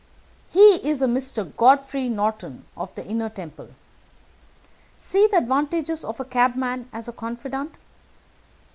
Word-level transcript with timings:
He 0.49 0.77
is 0.83 1.03
a 1.03 1.05
Mr. 1.05 1.55
Godfrey 1.57 2.09
Norton 2.09 2.65
of 2.75 2.95
the 2.95 3.05
Inner 3.05 3.29
Temple. 3.29 3.69
See 4.97 5.27
the 5.27 5.37
advantages 5.37 6.03
of 6.03 6.19
a 6.19 6.25
cabman 6.25 6.89
as 6.91 7.07
a 7.07 7.13
confidant. 7.13 7.75